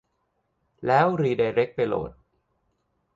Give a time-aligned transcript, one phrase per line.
[0.85, 2.11] แล้วรีไดเร็กไปโหลด